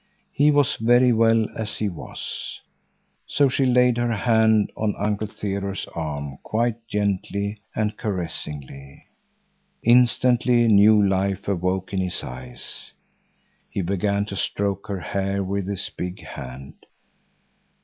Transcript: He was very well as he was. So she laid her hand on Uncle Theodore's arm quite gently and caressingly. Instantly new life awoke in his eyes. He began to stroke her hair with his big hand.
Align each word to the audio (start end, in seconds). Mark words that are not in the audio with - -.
He 0.31 0.49
was 0.49 0.77
very 0.77 1.13
well 1.13 1.45
as 1.55 1.77
he 1.77 1.87
was. 1.87 2.61
So 3.27 3.49
she 3.49 3.67
laid 3.67 3.97
her 3.99 4.11
hand 4.13 4.71
on 4.75 4.95
Uncle 4.97 5.27
Theodore's 5.27 5.85
arm 5.93 6.39
quite 6.41 6.87
gently 6.87 7.57
and 7.75 7.95
caressingly. 7.95 9.05
Instantly 9.83 10.67
new 10.67 11.07
life 11.07 11.47
awoke 11.47 11.93
in 11.93 11.99
his 12.01 12.23
eyes. 12.23 12.93
He 13.69 13.83
began 13.83 14.25
to 14.25 14.35
stroke 14.35 14.87
her 14.87 15.01
hair 15.01 15.43
with 15.43 15.67
his 15.67 15.87
big 15.95 16.23
hand. 16.23 16.83